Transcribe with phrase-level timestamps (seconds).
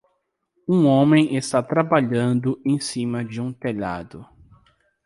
[0.67, 4.27] Um homem está trabalhando em cima de um telhado.